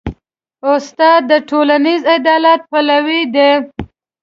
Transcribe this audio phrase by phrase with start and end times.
[0.73, 3.51] استاد د ټولنیز عدالت پلوی دی.